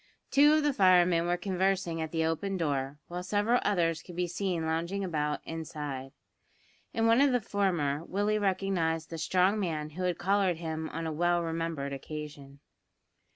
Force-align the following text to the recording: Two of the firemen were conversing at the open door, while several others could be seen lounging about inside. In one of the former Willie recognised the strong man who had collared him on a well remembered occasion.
Two 0.31 0.53
of 0.53 0.63
the 0.63 0.73
firemen 0.73 1.27
were 1.27 1.37
conversing 1.37 2.01
at 2.01 2.09
the 2.11 2.25
open 2.25 2.57
door, 2.57 2.97
while 3.07 3.21
several 3.21 3.59
others 3.63 4.01
could 4.01 4.15
be 4.15 4.25
seen 4.25 4.65
lounging 4.65 5.03
about 5.03 5.41
inside. 5.45 6.11
In 6.91 7.05
one 7.05 7.21
of 7.21 7.31
the 7.31 7.39
former 7.39 8.03
Willie 8.05 8.39
recognised 8.39 9.11
the 9.11 9.19
strong 9.19 9.59
man 9.59 9.91
who 9.91 10.01
had 10.01 10.17
collared 10.17 10.57
him 10.57 10.89
on 10.89 11.05
a 11.05 11.11
well 11.13 11.43
remembered 11.43 11.93
occasion. 11.93 12.61